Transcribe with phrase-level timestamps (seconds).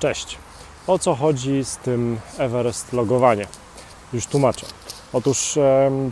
[0.00, 0.38] Cześć.
[0.86, 3.46] O co chodzi z tym Everest logowanie?
[4.12, 4.66] Już tłumaczę.
[5.12, 5.58] Otóż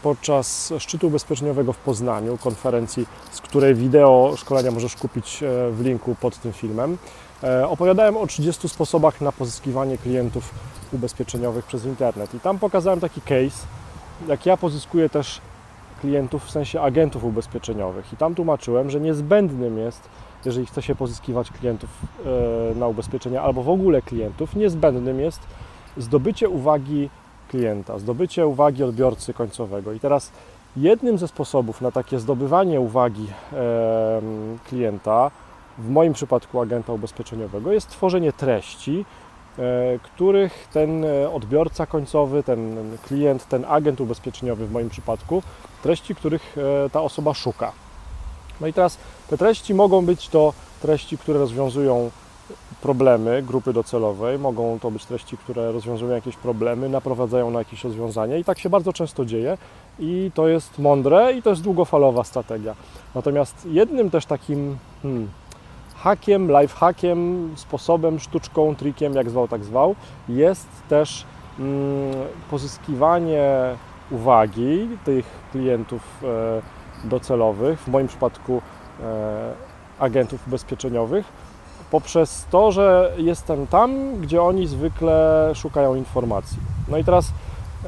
[0.03, 6.17] podczas szczytu ubezpieczeniowego w Poznaniu, konferencji, z której wideo szkolenia możesz kupić e, w linku
[6.21, 6.99] pod tym filmem,
[7.43, 10.51] e, opowiadałem o 30 sposobach na pozyskiwanie klientów
[10.93, 12.35] ubezpieczeniowych przez internet.
[12.35, 13.67] I tam pokazałem taki case,
[14.29, 15.41] jak ja pozyskuję też
[16.01, 18.13] klientów w sensie agentów ubezpieczeniowych.
[18.13, 20.09] I tam tłumaczyłem, że niezbędnym jest,
[20.45, 21.91] jeżeli chce się pozyskiwać klientów
[22.73, 25.41] e, na ubezpieczenia albo w ogóle klientów, niezbędnym jest
[25.97, 27.11] zdobycie uwagi
[27.49, 29.93] klienta, zdobycie uwagi odbiorcy końcowego.
[29.93, 30.33] I teraz
[30.77, 34.21] jednym ze sposobów na takie zdobywanie uwagi e,
[34.69, 35.31] klienta,
[35.79, 39.05] w moim przypadku agenta ubezpieczeniowego, jest tworzenie treści,
[39.59, 39.63] e,
[40.03, 45.43] których ten odbiorca końcowy, ten klient, ten agent ubezpieczeniowy w moim przypadku,
[45.83, 47.73] treści, których e, ta osoba szuka.
[48.61, 52.11] No i teraz te treści mogą być to treści, które rozwiązują
[52.83, 58.37] problemy grupy docelowej, mogą to być treści, które rozwiązują jakieś problemy, naprowadzają na jakieś rozwiązania
[58.37, 59.59] i tak się bardzo często dzieje
[59.99, 62.75] i to jest mądre i to jest długofalowa strategia.
[63.15, 65.29] Natomiast jednym też takim hmm,
[65.97, 69.95] hakiem, life hackiem, sposobem, sztuczką, trikiem, jak zwał, tak zwał,
[70.29, 71.25] jest też
[71.57, 72.15] hmm,
[72.51, 73.45] pozyskiwanie
[74.11, 76.25] uwagi tych klientów
[77.05, 78.63] e, docelowych, w moim przypadku
[79.99, 81.27] agentów ubezpieczeniowych,
[81.91, 86.59] poprzez to, że jestem tam, gdzie oni zwykle szukają informacji.
[86.89, 87.33] No i teraz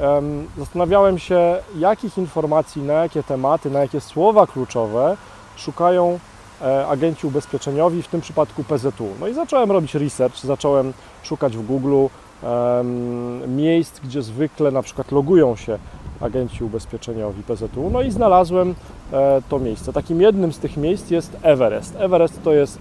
[0.01, 5.17] um, zastanawiałem się, jakich informacji, na jakie tematy, na jakie słowa kluczowe
[5.55, 6.19] szukają
[6.61, 9.07] e, agenci ubezpieczeniowi, w tym przypadku PZU.
[9.19, 15.11] No i zacząłem robić research, zacząłem szukać w Google um, miejsc, gdzie zwykle na przykład
[15.11, 15.79] logują się
[16.21, 17.89] agenci ubezpieczeniowi PZU.
[17.91, 18.75] No i znalazłem
[19.13, 19.93] e, to miejsce.
[19.93, 21.95] Takim jednym z tych miejsc jest Everest.
[21.99, 22.79] Everest to jest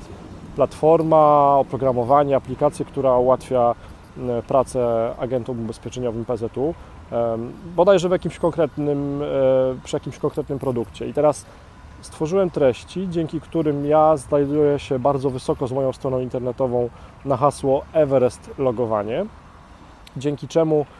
[0.56, 3.74] platforma oprogramowania, aplikacja, która ułatwia
[4.19, 6.74] e, pracę agentom ubezpieczeniowym PZU,
[7.77, 9.27] bodajże w jakimś konkretnym, e,
[9.84, 11.09] przy jakimś konkretnym produkcie.
[11.09, 11.47] I teraz
[12.00, 16.88] stworzyłem treści, dzięki którym ja znajduję się bardzo wysoko z moją stroną internetową
[17.25, 19.26] na hasło Everest logowanie,
[20.16, 21.00] dzięki czemu e,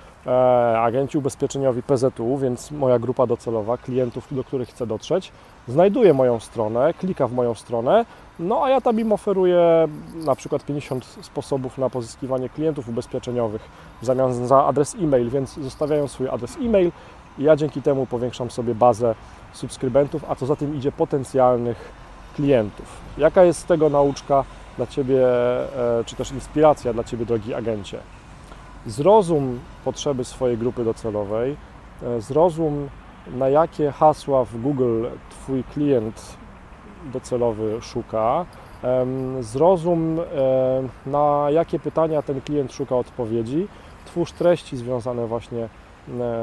[0.79, 5.33] agenci ubezpieczeniowi PZU, więc moja grupa docelowa, klientów, do których chcę dotrzeć,
[5.69, 8.05] znajduje moją stronę, klika w moją stronę,
[8.39, 13.63] no a ja tam im oferuję na przykład 50 sposobów na pozyskiwanie klientów ubezpieczeniowych
[14.03, 16.93] w zamian za adres e-mail, więc zostawiają swój adres e-mail
[17.39, 19.15] i ja dzięki temu powiększam sobie bazę
[19.53, 21.93] subskrybentów, a co za tym idzie potencjalnych
[22.37, 22.87] klientów.
[23.19, 24.45] Jaka jest z tego nauczka
[24.77, 27.99] dla Ciebie, e, czy też inspiracja dla Ciebie, drogi agencie?
[28.87, 31.57] Zrozum potrzeby swojej grupy docelowej,
[32.03, 32.89] e, zrozum
[33.27, 36.37] na jakie hasła w Google Twój klient
[37.13, 38.47] docelowy szuka,
[39.41, 40.21] zrozum
[41.07, 43.69] na jakie pytania ten klient szuka odpowiedzi,
[44.05, 45.69] twórz treści związane właśnie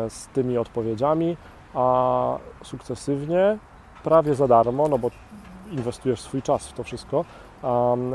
[0.09, 1.37] z tymi odpowiedziami,
[1.73, 3.57] a sukcesywnie,
[4.03, 5.11] prawie za darmo, no bo
[5.71, 7.25] inwestujesz swój czas w to wszystko,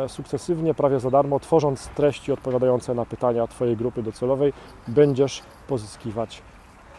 [0.09, 4.53] sukcesywnie, prawie za darmo, tworząc treści odpowiadające na pytania Twojej grupy docelowej,
[4.89, 6.43] będziesz pozyskiwać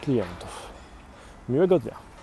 [0.00, 0.72] klientów.
[1.48, 2.13] Miłego dnia.